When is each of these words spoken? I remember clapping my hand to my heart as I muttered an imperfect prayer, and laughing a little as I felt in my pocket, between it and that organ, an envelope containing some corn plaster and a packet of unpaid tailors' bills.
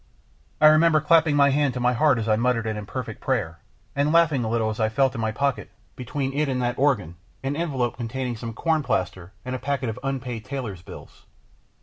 I 0.59 0.65
remember 0.65 0.99
clapping 0.99 1.35
my 1.35 1.51
hand 1.51 1.75
to 1.75 1.79
my 1.79 1.93
heart 1.93 2.17
as 2.17 2.27
I 2.27 2.35
muttered 2.35 2.65
an 2.65 2.75
imperfect 2.75 3.21
prayer, 3.21 3.59
and 3.95 4.11
laughing 4.11 4.43
a 4.43 4.49
little 4.49 4.71
as 4.71 4.79
I 4.79 4.89
felt 4.89 5.13
in 5.13 5.21
my 5.21 5.31
pocket, 5.31 5.69
between 5.95 6.33
it 6.33 6.49
and 6.49 6.59
that 6.59 6.79
organ, 6.79 7.17
an 7.43 7.55
envelope 7.55 7.97
containing 7.97 8.35
some 8.35 8.53
corn 8.55 8.81
plaster 8.81 9.31
and 9.45 9.53
a 9.55 9.59
packet 9.59 9.89
of 9.89 9.99
unpaid 10.01 10.43
tailors' 10.43 10.81
bills. 10.81 11.27